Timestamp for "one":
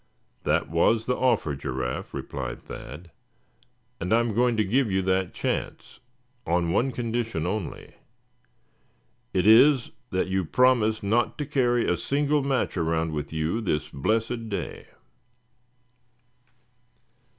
6.71-6.91